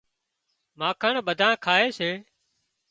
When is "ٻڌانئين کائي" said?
1.27-1.87